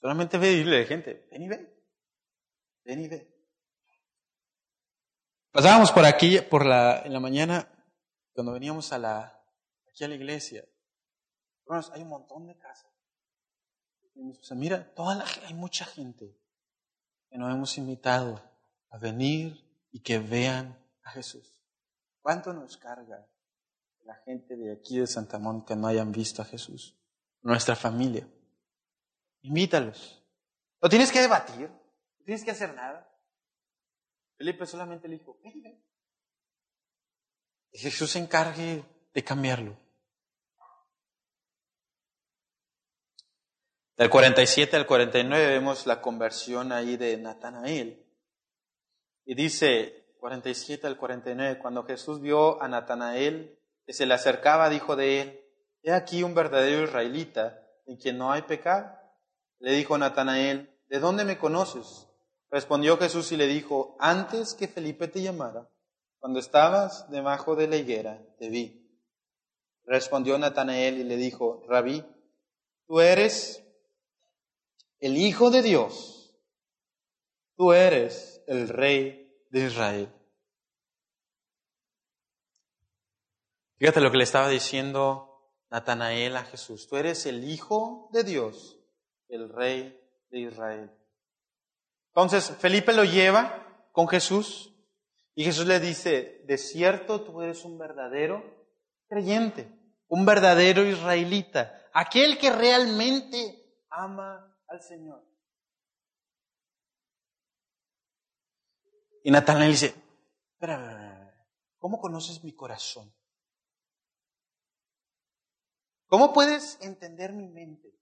[0.00, 1.84] Solamente dile a la gente, ven y ve.
[2.84, 3.38] Ven y ve.
[5.50, 7.68] Pasábamos por aquí, por la, en la mañana,
[8.32, 9.42] cuando veníamos a la,
[9.88, 10.64] aquí a la iglesia.
[11.64, 12.92] Hermanos, hay un montón de casas.
[14.52, 16.38] mira, toda la, hay mucha gente
[17.28, 18.40] que nos hemos invitado
[18.90, 21.52] a venir y que vean a Jesús.
[22.20, 23.28] ¿Cuánto nos carga
[24.04, 26.96] la gente de aquí de Santa Mónica no hayan visto a Jesús?
[27.42, 28.28] Nuestra familia.
[29.48, 30.22] Invítalos.
[30.82, 33.10] No tienes que debatir, no tienes que hacer nada.
[34.36, 35.82] Felipe solamente le dijo, ven.
[37.72, 38.84] Y Jesús se encargue
[39.14, 39.74] de cambiarlo.
[43.96, 48.06] Del 47 al 49 vemos la conversión ahí de Natanael.
[49.24, 54.94] Y dice 47 al 49, cuando Jesús vio a Natanael que se le acercaba, dijo
[54.94, 55.40] de él,
[55.82, 58.98] he aquí un verdadero israelita en quien no hay pecado.
[59.60, 62.08] Le dijo Natanael, ¿de dónde me conoces?
[62.50, 65.68] Respondió Jesús y le dijo, antes que Felipe te llamara,
[66.18, 68.84] cuando estabas debajo de la higuera, te vi.
[69.84, 72.04] Respondió Natanael y le dijo, Rabí,
[72.86, 73.64] tú eres
[75.00, 76.34] el Hijo de Dios,
[77.56, 80.12] tú eres el Rey de Israel.
[83.76, 88.77] Fíjate lo que le estaba diciendo Natanael a Jesús, tú eres el Hijo de Dios,
[89.28, 89.98] el Rey
[90.30, 90.90] de Israel.
[92.08, 94.74] Entonces Felipe lo lleva con Jesús
[95.34, 98.66] y Jesús le dice, de cierto tú eres un verdadero
[99.08, 99.72] creyente,
[100.08, 105.24] un verdadero israelita, aquel que realmente ama al Señor.
[109.22, 109.94] Y Natanael dice,
[111.78, 113.14] ¿cómo conoces mi corazón?
[116.06, 117.97] ¿Cómo puedes entender mi mente?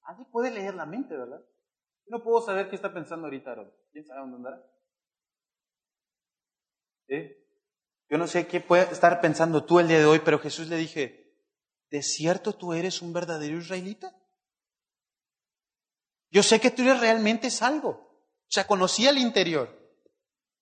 [0.00, 0.04] Sí.
[0.04, 1.40] Alguien puede leer la mente, ¿verdad?
[2.06, 3.72] No puedo saber qué está pensando ahorita Aaron.
[3.92, 4.66] ¿Quién sabe dónde andará?
[7.06, 7.36] ¿Sí?
[8.08, 10.76] Yo no sé qué puede estar pensando tú el día de hoy, pero Jesús le
[10.76, 11.36] dije,
[11.90, 14.16] ¿de cierto tú eres un verdadero israelita?
[16.30, 17.90] Yo sé que tú eres realmente salvo.
[17.90, 19.68] O sea, conocía el interior,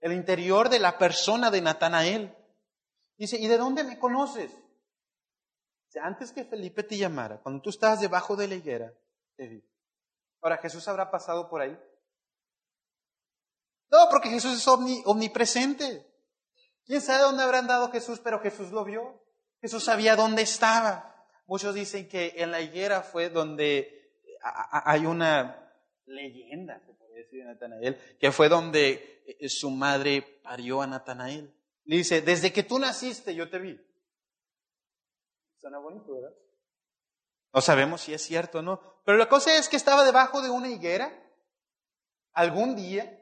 [0.01, 2.37] el interior de la persona de Natanael.
[3.16, 4.53] Dice, ¿y de dónde me conoces?
[4.53, 8.92] O sea, antes que Felipe te llamara, cuando tú estabas debajo de la higuera,
[10.40, 11.79] Ahora, ¿Jesús habrá pasado por ahí?
[13.90, 16.07] No, porque Jesús es omnipresente.
[16.85, 18.20] ¿Quién sabe dónde habrán dado Jesús?
[18.22, 19.22] Pero Jesús lo vio.
[19.61, 21.27] Jesús sabía dónde estaba.
[21.46, 25.72] Muchos dicen que en la higuera fue donde hay una
[26.07, 31.55] leyenda, se podría decir, de Natanael, que fue donde eh, su madre parió a Natanael.
[31.85, 33.81] Le dice, desde que tú naciste yo te vi.
[35.59, 36.37] Suena bonito, ¿verdad?
[37.59, 38.81] No sabemos si es cierto o no.
[39.05, 41.12] Pero la cosa es que estaba debajo de una higuera
[42.33, 43.21] algún día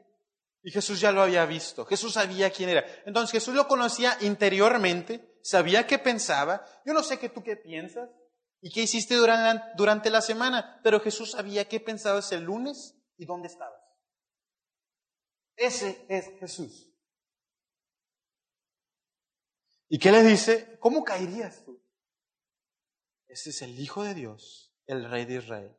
[0.61, 1.87] y Jesús ya lo había visto.
[1.87, 2.85] Jesús sabía quién era.
[3.07, 6.63] Entonces Jesús lo conocía interiormente, sabía qué pensaba.
[6.85, 8.11] Yo no sé qué tú qué piensas
[8.61, 13.47] y qué hiciste durante, la semana, pero Jesús sabía qué pensabas el lunes y dónde
[13.47, 13.81] estabas.
[15.55, 16.93] Ese es Jesús.
[19.89, 20.77] ¿Y qué le dice?
[20.79, 21.81] ¿Cómo caerías tú?
[23.27, 25.75] Ese es el Hijo de Dios, el Rey de Israel.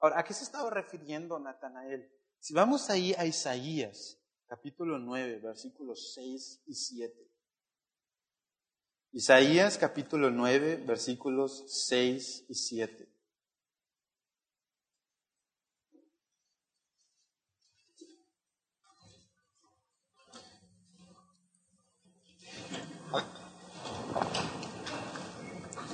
[0.00, 2.10] Ahora, ¿a qué se estaba refiriendo Natanael?
[2.40, 7.28] Si vamos ahí a Isaías, capítulo 9, versículos 6 y 7.
[9.12, 13.17] Isaías capítulo 9, versículos 6 y 7.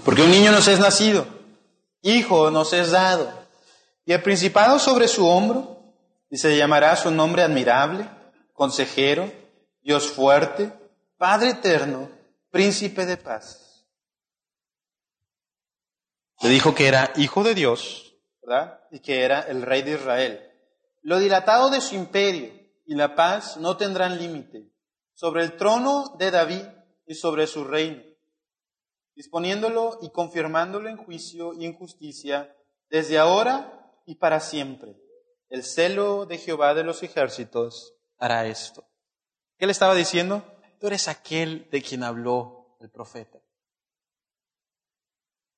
[0.05, 1.27] Porque un niño nos es nacido,
[2.03, 3.33] hijo nos es dado,
[4.05, 5.79] y el principado sobre su hombro,
[6.29, 8.09] y se llamará su nombre admirable,
[8.53, 9.33] consejero,
[9.83, 10.73] Dios fuerte,
[11.17, 12.11] Padre eterno,
[12.51, 13.87] príncipe de paz.
[16.43, 18.81] Le dijo que era hijo de Dios, ¿verdad?
[18.91, 20.51] Y que era el rey de Israel.
[21.03, 22.53] Lo dilatado de su imperio
[22.85, 24.71] y la paz no tendrán límite
[25.15, 26.65] sobre el trono de David
[27.07, 28.14] y sobre su reino
[29.15, 32.55] disponiéndolo y confirmándolo en juicio y en justicia
[32.89, 34.97] desde ahora y para siempre.
[35.49, 38.89] El celo de Jehová de los ejércitos hará esto.
[39.59, 40.45] ¿Qué le estaba diciendo?
[40.81, 43.41] Tú eres aquel de quien habló el profeta.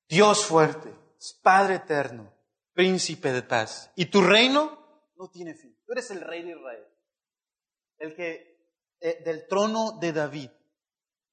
[0.07, 0.93] Dios fuerte,
[1.41, 2.33] Padre eterno,
[2.73, 3.91] príncipe de paz.
[3.95, 5.77] Y tu reino no tiene fin.
[5.85, 6.85] Tú eres el rey de Israel.
[7.97, 10.51] El que, eh, del trono de David.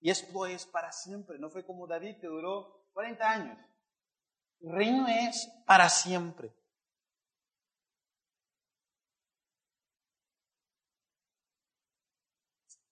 [0.05, 3.59] Y esto es para siempre, no fue como David que duró 40 años.
[4.61, 6.55] El reino es para siempre.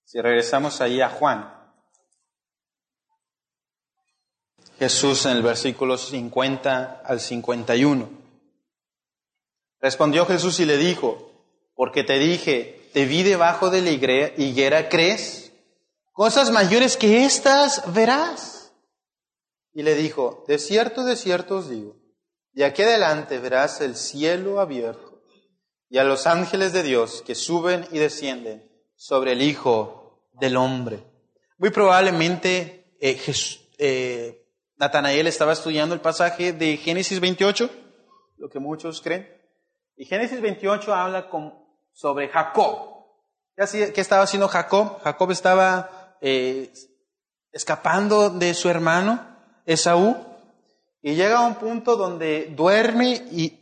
[0.05, 1.53] Si regresamos ahí a Juan,
[4.79, 8.09] Jesús en el versículo 50 al 51.
[9.83, 11.31] Respondió Jesús y le dijo,
[11.75, 15.51] porque te dije, te vi debajo de la higuera, ¿crees?
[16.12, 18.72] Cosas mayores que estas verás.
[19.72, 21.96] Y le dijo, de cierto, de cierto os digo,
[22.55, 25.22] y aquí adelante verás el cielo abierto
[25.88, 31.03] y a los ángeles de Dios que suben y descienden sobre el Hijo del Hombre.
[31.57, 33.18] Muy probablemente eh,
[33.79, 34.46] eh,
[34.77, 37.70] Natanael estaba estudiando el pasaje de Génesis 28
[38.42, 39.29] lo que muchos creen.
[39.96, 41.31] Y Génesis 28 habla
[41.92, 43.07] sobre Jacob.
[43.55, 45.01] ¿Qué estaba haciendo Jacob?
[45.05, 46.72] Jacob estaba eh,
[47.52, 50.16] escapando de su hermano Esaú
[51.02, 53.58] y llega a un punto donde duerme y,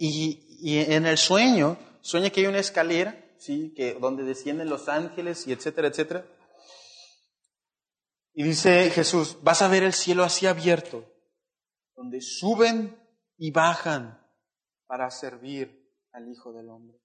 [0.61, 3.73] y en el sueño, sueña que hay una escalera, ¿sí?
[3.75, 6.27] que, donde descienden los ángeles y etcétera, etcétera.
[8.35, 11.05] Y dice Jesús, vas a ver el cielo así abierto,
[11.96, 12.96] donde suben
[13.37, 14.23] y bajan
[14.87, 16.99] para servir al Hijo del Hombre.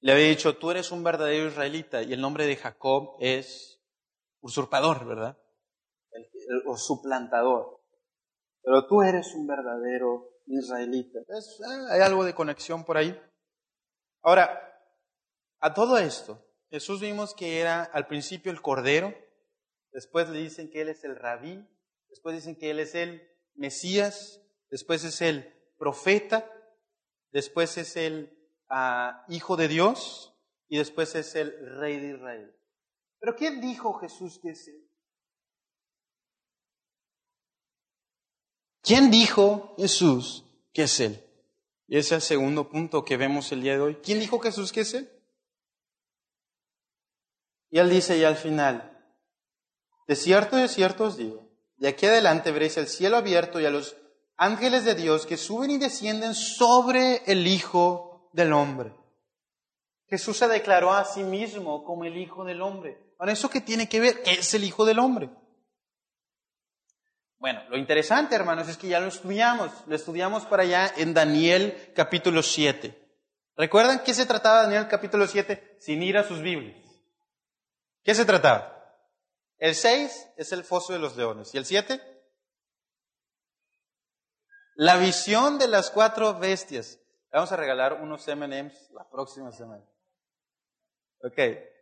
[0.00, 3.80] Le había dicho, tú eres un verdadero israelita y el nombre de Jacob es
[4.40, 5.38] usurpador, ¿verdad?
[6.66, 7.80] o suplantador.
[8.62, 11.20] Pero tú eres un verdadero israelita.
[11.28, 13.18] Ah, hay algo de conexión por ahí.
[14.22, 14.80] Ahora,
[15.60, 19.14] a todo esto, Jesús vimos que era al principio el Cordero,
[19.92, 21.64] después le dicen que Él es el rabí,
[22.08, 23.22] después dicen que Él es el
[23.54, 26.50] Mesías, después es el profeta,
[27.30, 28.35] después es el
[29.28, 30.34] Hijo de Dios
[30.68, 32.56] y después es el Rey de Israel.
[33.20, 34.88] Pero ¿quién dijo Jesús que es Él?
[38.82, 41.22] ¿Quién dijo Jesús que es Él?
[41.88, 43.96] Y ese es el segundo punto que vemos el día de hoy.
[44.02, 45.10] ¿Quién dijo Jesús que es Él?
[47.70, 48.92] Y Él dice ya al final,
[50.06, 53.70] de cierto, de cierto os digo, de aquí adelante veréis el cielo abierto y a
[53.70, 53.96] los
[54.36, 58.92] ángeles de Dios que suben y descienden sobre el Hijo del Hombre.
[60.08, 62.98] Jesús se declaró a sí mismo como el Hijo del Hombre.
[63.18, 64.22] Ahora, ¿eso qué tiene que ver?
[64.22, 65.30] ¿Qué es el Hijo del Hombre?
[67.38, 69.72] Bueno, lo interesante, hermanos, es que ya lo estudiamos.
[69.86, 73.02] Lo estudiamos para allá en Daniel capítulo 7.
[73.56, 76.76] ¿Recuerdan qué se trataba Daniel capítulo 7 sin ir a sus Biblias?
[78.04, 78.74] ¿Qué se trataba?
[79.58, 81.54] El 6 es el foso de los leones.
[81.54, 82.00] ¿Y el 7?
[84.74, 86.98] La visión de las cuatro bestias.
[87.32, 89.84] Vamos a regalar unos MMs la próxima semana.
[91.22, 91.38] Ok.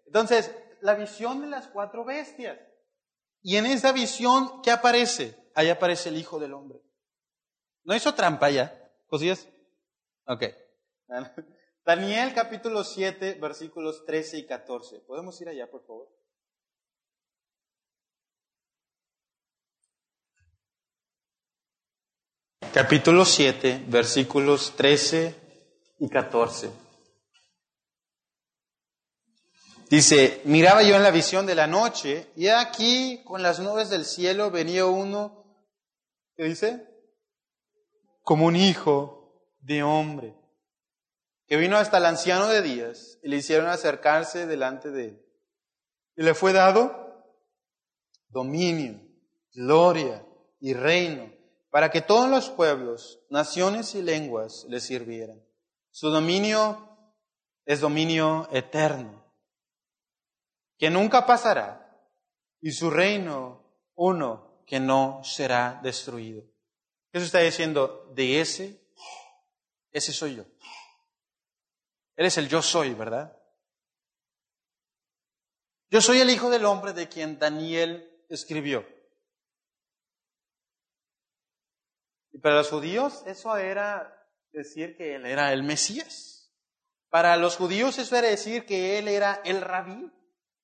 [0.06, 2.58] Entonces, la visión de las cuatro bestias.
[3.42, 5.44] Y en esa visión, ¿qué aparece?
[5.54, 6.80] ahí aparece el Hijo del Hombre.
[7.84, 8.90] ¿No hizo trampa ya?
[9.06, 9.48] ¿Cosías?
[10.26, 10.44] Ok.
[11.84, 15.00] Daniel capítulo 7, versículos 13 y 14.
[15.00, 16.08] ¿Podemos ir allá, por favor?
[22.74, 25.32] Capítulo 7, versículos 13
[26.00, 26.72] y 14.
[29.88, 34.04] Dice, miraba yo en la visión de la noche y aquí con las nubes del
[34.04, 35.44] cielo venía uno
[36.36, 36.84] ¿Qué dice?
[38.22, 40.34] Como un hijo de hombre,
[41.46, 45.24] que vino hasta el anciano de días y le hicieron acercarse delante de él.
[46.16, 47.24] Y le fue dado
[48.30, 49.00] dominio,
[49.52, 50.26] gloria
[50.58, 51.33] y reino
[51.74, 55.44] para que todos los pueblos, naciones y lenguas le sirvieran.
[55.90, 56.96] Su dominio
[57.64, 59.24] es dominio eterno,
[60.78, 62.00] que nunca pasará,
[62.60, 63.60] y su reino
[63.96, 66.44] uno que no será destruido.
[67.12, 68.80] Eso está diciendo, de ese,
[69.90, 70.44] ese soy yo.
[72.14, 73.36] Él es el yo soy, ¿verdad?
[75.90, 78.94] Yo soy el Hijo del Hombre de quien Daniel escribió.
[82.33, 86.52] Y para los judíos eso era decir que Él era el Mesías.
[87.08, 90.12] Para los judíos eso era decir que Él era el rabí.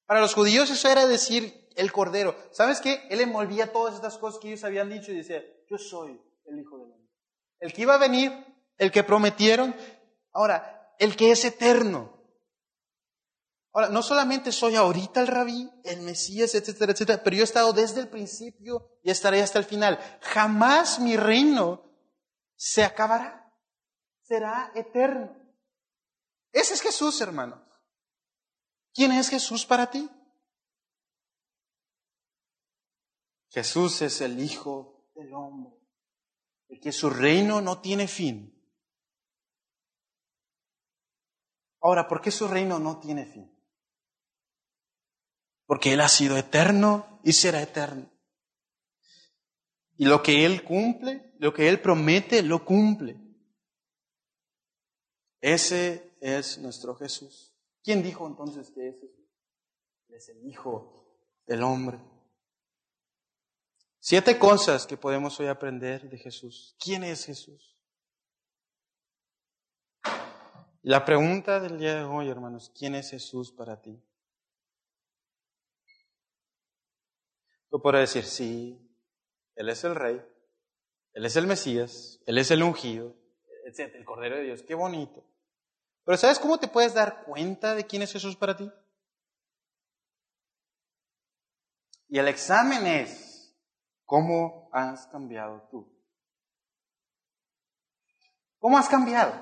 [0.05, 2.37] Para los judíos eso era decir el Cordero.
[2.51, 3.07] ¿Sabes qué?
[3.09, 6.77] Él envolvía todas estas cosas que ellos habían dicho y decía, yo soy el Hijo
[6.77, 7.09] del Hombre.
[7.61, 8.31] El que iba a venir,
[8.77, 9.75] el que prometieron,
[10.33, 12.20] ahora, el que es eterno.
[13.73, 17.73] Ahora, no solamente soy ahorita el rabí, el Mesías, etcétera, etcétera, pero yo he estado
[17.73, 19.99] desde el principio y estaré hasta el final.
[20.23, 21.85] Jamás mi reino
[22.57, 23.53] se acabará.
[24.23, 25.37] Será eterno.
[26.53, 27.61] Ese es Jesús, hermanos.
[28.93, 30.11] ¿Quién es Jesús para ti?
[33.51, 35.73] Jesús es el Hijo del Hombre,
[36.69, 38.57] el que su reino no tiene fin.
[41.81, 43.60] Ahora, ¿por qué su reino no tiene fin?
[45.71, 48.11] Porque Él ha sido eterno y será eterno.
[49.97, 53.21] Y lo que Él cumple, lo que Él promete, lo cumple.
[55.41, 57.55] Ese es nuestro Jesús.
[57.85, 59.31] ¿Quién dijo entonces que es Jesús?
[60.09, 61.07] Es el Hijo
[61.47, 62.01] del Hombre.
[64.01, 66.75] Siete cosas que podemos hoy aprender de Jesús.
[66.81, 67.79] ¿Quién es Jesús?
[70.83, 74.03] La pregunta del día de hoy, hermanos, ¿quién es Jesús para ti?
[77.71, 78.79] Tú puedes decir, sí,
[79.55, 80.21] Él es el Rey,
[81.13, 83.15] Él es el Mesías, Él es el ungido,
[83.65, 83.95] etc.
[83.95, 85.25] El Cordero de Dios, qué bonito.
[86.05, 88.71] Pero ¿sabes cómo te puedes dar cuenta de quién es Jesús para ti?
[92.09, 93.57] Y el examen es,
[94.05, 95.89] ¿cómo has cambiado tú?
[98.59, 99.33] ¿Cómo has cambiado?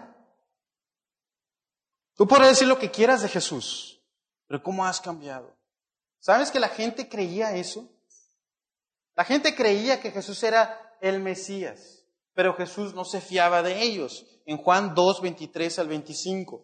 [2.14, 4.04] Tú puedes decir lo que quieras de Jesús,
[4.46, 5.56] pero ¿cómo has cambiado?
[6.18, 7.88] ¿Sabes que la gente creía eso?
[9.18, 14.24] La gente creía que Jesús era el Mesías, pero Jesús no se fiaba de ellos.
[14.46, 16.62] En Juan 2, 23 al 25.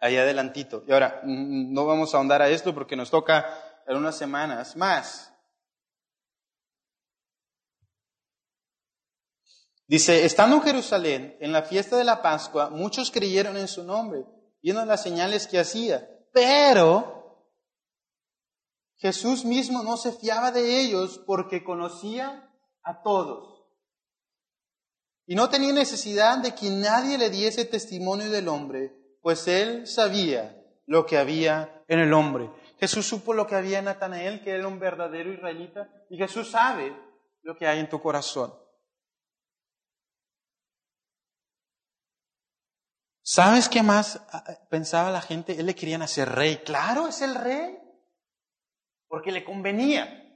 [0.00, 0.82] Ahí adelantito.
[0.88, 3.46] Y ahora, mm, no vamos a ahondar a esto porque nos toca
[3.86, 5.32] en unas semanas más.
[9.86, 14.24] Dice, estando en Jerusalén, en la fiesta de la Pascua, muchos creyeron en su nombre,
[14.60, 16.08] viendo las señales que hacía.
[16.32, 17.23] Pero
[18.96, 22.50] Jesús mismo no se fiaba de ellos porque conocía
[22.82, 23.64] a todos.
[25.26, 30.62] Y no tenía necesidad de que nadie le diese testimonio del hombre, pues él sabía
[30.86, 32.50] lo que había en el hombre.
[32.78, 36.94] Jesús supo lo que había en Natanael, que era un verdadero israelita, y Jesús sabe
[37.42, 38.54] lo que hay en tu corazón.
[43.22, 45.58] ¿Sabes qué más ah, pensaba la gente?
[45.58, 46.58] Él le querían hacer rey.
[46.58, 47.78] Claro, es el rey.
[49.14, 50.28] Porque le convenía.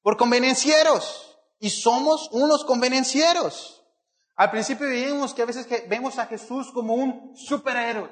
[0.00, 1.36] Por convenencieros.
[1.58, 3.84] Y somos unos convenencieros.
[4.36, 8.08] Al principio vimos que a veces vemos a Jesús como un superhéroe.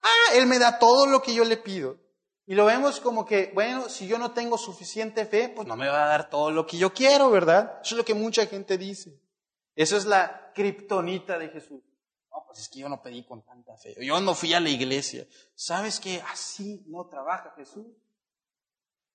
[0.00, 1.98] Ah, Él me da todo lo que yo le pido.
[2.46, 5.88] Y lo vemos como que, bueno, si yo no tengo suficiente fe, pues no me
[5.88, 7.80] va a dar todo lo que yo quiero, ¿verdad?
[7.82, 9.20] Eso es lo que mucha gente dice.
[9.76, 11.82] Eso es la kriptonita de Jesús.
[12.30, 13.94] No, pues es que yo no pedí con tanta fe.
[14.04, 15.26] Yo no fui a la iglesia.
[15.54, 17.86] ¿Sabes que así no trabaja Jesús?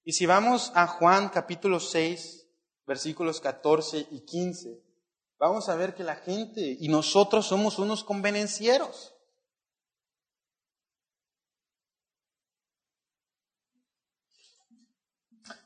[0.04, 2.48] Y si vamos a Juan capítulo 6,
[2.86, 4.82] versículos 14 y 15,
[5.38, 9.16] vamos a ver que la gente y nosotros somos unos convenencieros.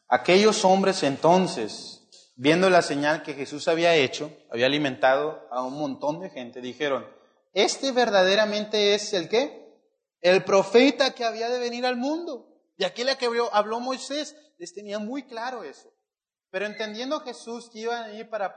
[0.09, 1.97] Aquellos hombres entonces
[2.37, 7.05] viendo la señal que Jesús había hecho, había alimentado a un montón de gente, dijeron,
[7.63, 9.65] este verdaderamente es el qué?
[10.21, 12.47] El profeta que había de venir al mundo.
[12.77, 15.93] Y aquel que habló Moisés les tenía muy claro eso.
[16.49, 18.53] Pero entendiendo Jesús que iban a ir para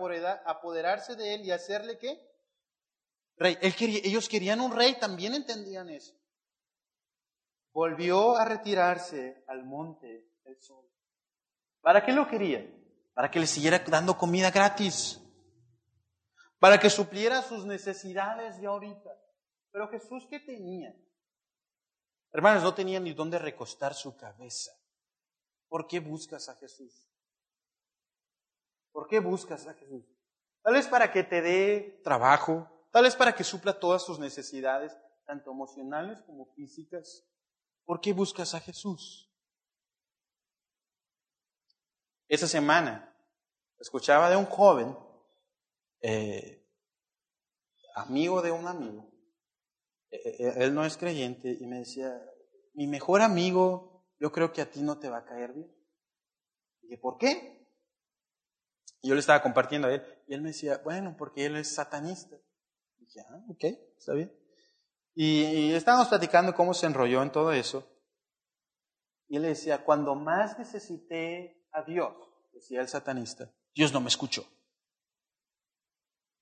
[0.46, 2.20] apoderarse de él y hacerle qué?
[3.36, 3.58] Rey.
[3.60, 6.14] ellos querían un rey, también entendían eso.
[7.72, 10.84] Volvió a retirarse al monte del sol.
[11.80, 12.80] ¿Para qué lo querían?
[13.20, 15.19] para que le siguiera dando comida gratis,
[16.60, 19.10] para que supliera sus necesidades de ahorita.
[19.72, 20.94] Pero Jesús, ¿qué tenía?
[22.32, 24.70] Hermanos, no tenía ni dónde recostar su cabeza.
[25.68, 27.08] ¿Por qué buscas a Jesús?
[28.92, 30.04] ¿Por qué buscas a Jesús?
[30.62, 34.96] Tal vez para que te dé trabajo, tal vez para que supla todas tus necesidades,
[35.24, 37.26] tanto emocionales como físicas.
[37.84, 39.32] ¿Por qué buscas a Jesús?
[42.28, 43.16] Esa semana
[43.78, 44.96] escuchaba de un joven,
[46.00, 46.66] eh,
[47.94, 49.10] amigo de un amigo,
[50.10, 52.20] eh, eh, él no es creyente, y me decía,
[52.74, 55.74] mi mejor amigo, yo creo que a ti no te va a caer bien.
[56.82, 57.66] Y dije, ¿por qué?
[59.02, 61.74] Y yo le estaba compartiendo a él, y él me decía, bueno, porque él es
[61.74, 62.36] satanista.
[62.98, 63.64] Y dije, ah, ok,
[63.98, 64.32] está bien.
[65.14, 67.86] Y, y estábamos platicando cómo se enrolló en todo eso.
[69.28, 72.14] Y él le decía, cuando más necesité a Dios,
[72.52, 74.44] decía el satanista, Dios no me escuchó.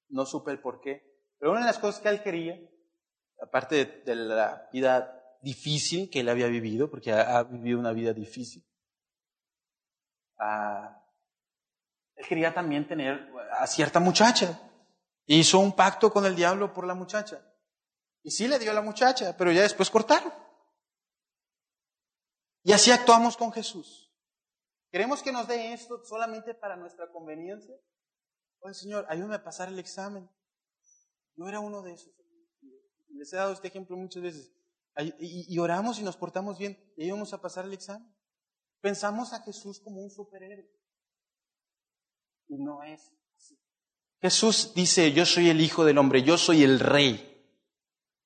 [0.08, 1.02] No supe el por qué.
[1.38, 2.58] Pero una de las cosas que él quería,
[3.40, 8.64] aparte de, la vida difícil que él había vivido, porque ha, vivido una vida difícil,
[10.38, 11.04] ah,
[12.16, 14.60] él quería también tener a cierta muchacha.
[15.26, 17.40] Hizo un pacto con el diablo por la muchacha.
[18.22, 20.32] Y sí le dio a la muchacha, pero ya después cortaron.
[22.62, 24.12] Y así actuamos con Jesús.
[24.90, 27.74] ¿Queremos que nos dé esto solamente para nuestra conveniencia?
[28.60, 30.28] Oye, Señor, ayúdame a pasar el examen.
[31.36, 32.12] Yo era uno de esos.
[33.10, 34.52] Les he dado este ejemplo muchas veces.
[35.20, 38.12] Y, oramos y nos portamos bien y íbamos a pasar el examen.
[38.80, 40.68] Pensamos a Jesús como un superhéroe.
[42.48, 43.56] Y no es así.
[44.20, 47.24] Jesús dice, yo soy el Hijo del Hombre, yo soy el Rey.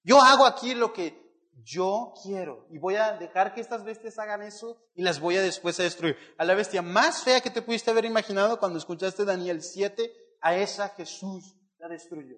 [0.03, 1.23] Yo hago aquí lo que
[1.65, 5.43] yo quiero y voy a dejar que estas bestias hagan eso y las voy a
[5.43, 6.17] después a destruir.
[6.39, 10.13] A la bestia más fea que te pudiste haber imaginado cuando escuchaste Daniel 7,
[10.43, 12.37] a esa Jesús la destruyó.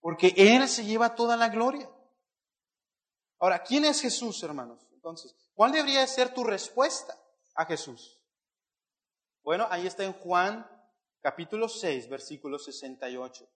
[0.00, 1.90] Porque Él se lleva toda la gloria.
[3.38, 4.86] Ahora, ¿quién es Jesús, hermanos?
[4.92, 7.18] Entonces, ¿cuál debería ser tu respuesta
[7.54, 8.20] a Jesús?
[9.42, 10.68] Bueno, ahí está en Juan
[11.20, 13.48] capítulo 6, versículo 68.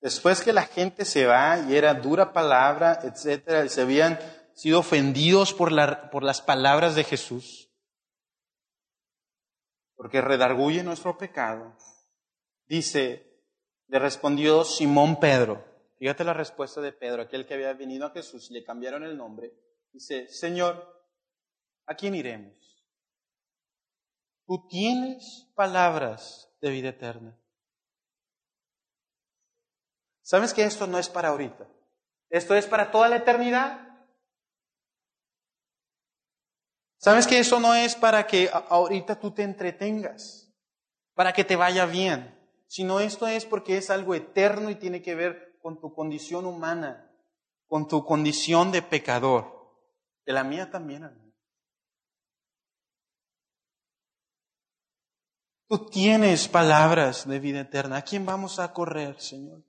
[0.00, 4.18] Después que la gente se va y era dura palabra, etcétera, y se habían
[4.60, 5.70] sido ofendidos por,
[6.10, 7.70] por las palabras de Jesús,
[9.94, 11.74] porque redarguye nuestro pecado,
[12.66, 13.42] dice,
[13.86, 15.64] le respondió Simón Pedro,
[15.98, 19.16] fíjate la respuesta de Pedro, aquel que había venido a Jesús y le cambiaron el
[19.16, 19.50] nombre,
[19.92, 21.06] dice, Señor,
[21.86, 22.84] ¿a quién iremos?
[24.44, 27.34] Tú tienes palabras de vida eterna.
[30.20, 31.66] ¿Sabes que esto no es para ahorita?
[32.28, 33.89] Esto es para toda la eternidad.
[37.00, 40.52] ¿Sabes que eso no es para que ahorita tú te entretengas,
[41.14, 45.14] para que te vaya bien, sino esto es porque es algo eterno y tiene que
[45.14, 47.10] ver con tu condición humana,
[47.66, 49.74] con tu condición de pecador,
[50.26, 51.10] de la mía también,
[55.68, 57.98] Tú tienes palabras de vida eterna.
[57.98, 59.62] ¿A quién vamos a correr, Señor?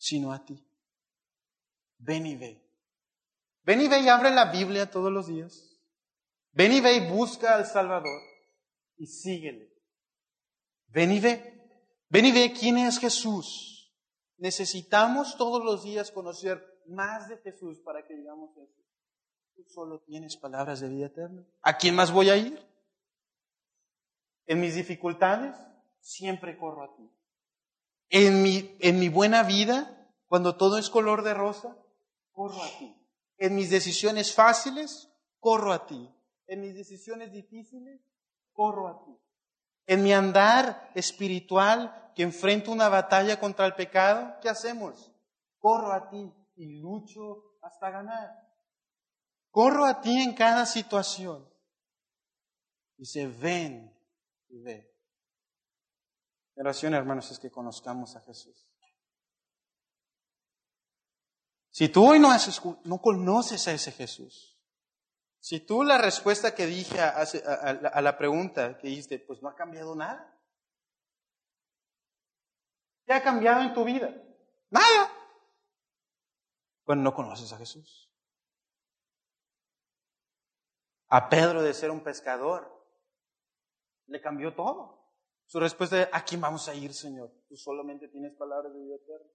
[0.00, 0.66] sino a ti.
[1.98, 2.66] Ven y ve.
[3.62, 5.69] Ven y ve y abre la Biblia todos los días.
[6.52, 8.20] Ven y ve y busca al Salvador
[8.96, 9.72] y síguele.
[10.88, 11.60] Ven y ve.
[12.08, 13.92] Ven y ve quién es Jesús.
[14.36, 18.82] Necesitamos todos los días conocer más de Jesús para que digamos eso.
[19.54, 21.46] Tú solo tienes palabras de vida eterna.
[21.62, 22.58] ¿A quién más voy a ir?
[24.46, 25.54] En mis dificultades,
[26.00, 27.10] siempre corro a ti.
[28.08, 31.76] En mi, en mi buena vida, cuando todo es color de rosa,
[32.32, 32.96] corro a ti.
[33.38, 36.12] En mis decisiones fáciles, corro a ti.
[36.50, 38.00] En mis decisiones difíciles,
[38.52, 39.16] corro a ti.
[39.86, 45.12] En mi andar espiritual, que enfrento una batalla contra el pecado, ¿qué hacemos?
[45.60, 48.30] Corro a ti y lucho hasta ganar.
[49.52, 51.48] Corro a ti en cada situación.
[52.96, 53.96] Dice, ven
[54.48, 54.92] y ve.
[56.56, 58.68] Mi oración, hermanos, es que conozcamos a Jesús.
[61.70, 62.30] Si tú hoy no,
[62.82, 64.49] no conoces a ese Jesús,
[65.40, 69.96] si tú la respuesta que dije a, la pregunta que dijiste, pues no ha cambiado
[69.96, 70.38] nada.
[73.06, 74.14] ¿Qué ha cambiado en tu vida?
[74.68, 75.10] Nada.
[76.84, 78.12] Bueno, no conoces a Jesús.
[81.08, 82.70] A Pedro de ser un pescador,
[84.06, 85.00] le cambió todo.
[85.46, 87.32] Su respuesta es, ¿a quién vamos a ir, Señor?
[87.48, 89.30] Tú solamente tienes palabras de vida eterna.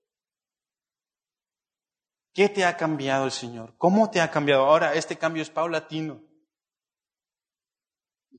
[2.35, 3.75] ¿Qué te ha cambiado el Señor?
[3.77, 4.65] ¿Cómo te ha cambiado?
[4.65, 6.21] Ahora, este cambio es paulatino.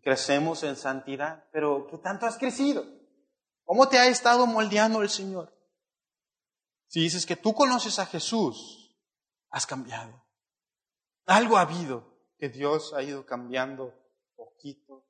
[0.02, 2.84] Crecemos en santidad, pero ¿qué tanto has crecido?
[3.64, 5.52] ¿Cómo te ha estado moldeando el Señor?
[6.86, 8.94] Si dices que tú conoces a Jesús,
[9.50, 10.24] has cambiado.
[11.24, 13.92] Algo ha habido que Dios ha ido cambiando
[14.36, 15.06] poquito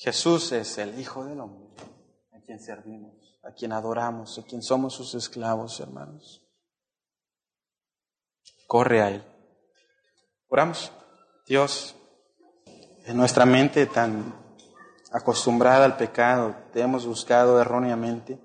[0.00, 1.99] Jesús es el Hijo del Hombre, a
[2.50, 6.44] quien servimos, a quien adoramos, a quien somos sus esclavos, hermanos.
[8.66, 9.24] Corre a Él.
[10.48, 10.90] Oramos.
[11.46, 11.94] Dios,
[13.04, 14.34] en nuestra mente tan
[15.12, 18.40] acostumbrada al pecado, te hemos buscado erróneamente.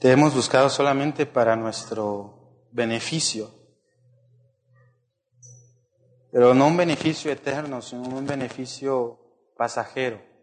[0.00, 3.48] Te hemos buscado solamente para nuestro beneficio
[6.32, 9.20] pero no un beneficio eterno, sino un beneficio
[9.56, 10.33] pasajero.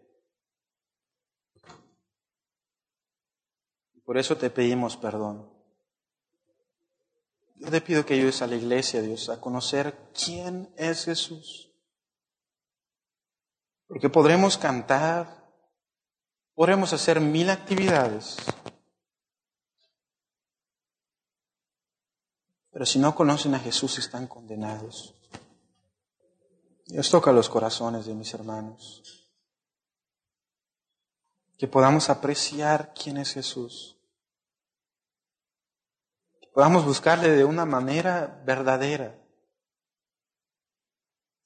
[4.04, 5.50] Por eso te pedimos perdón.
[7.56, 11.70] Yo te pido que ayudes a la iglesia, Dios, a conocer quién es Jesús.
[13.86, 15.48] Porque podremos cantar,
[16.54, 18.36] podremos hacer mil actividades,
[22.72, 25.14] pero si no conocen a Jesús están condenados.
[26.86, 29.21] Dios toca los corazones de mis hermanos.
[31.62, 33.96] Que podamos apreciar quién es Jesús.
[36.40, 39.16] Que podamos buscarle de una manera verdadera.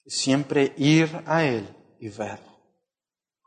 [0.07, 1.69] Siempre ir a Él
[2.01, 2.41] y ver.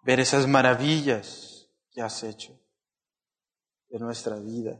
[0.03, 2.55] Ver esas maravillas que has hecho
[3.89, 4.80] de nuestra vida.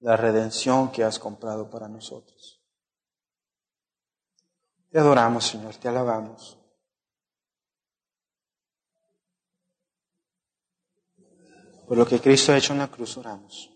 [0.00, 2.62] La redención que has comprado para nosotros.
[4.90, 6.58] Te adoramos, Señor, te alabamos.
[11.86, 13.75] Por lo que Cristo ha hecho en la cruz, oramos.